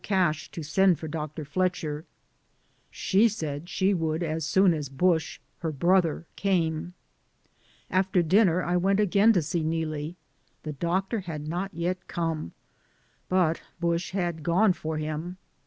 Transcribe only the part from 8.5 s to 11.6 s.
I went again to see Neelie; the doctor had